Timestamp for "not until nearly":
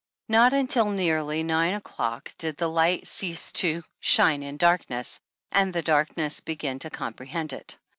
0.27-1.43